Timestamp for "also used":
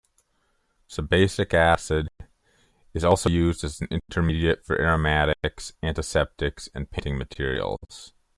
3.03-3.63